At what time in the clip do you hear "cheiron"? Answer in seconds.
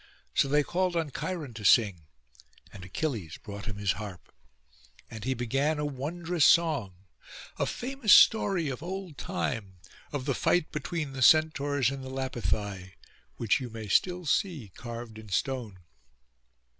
1.11-1.53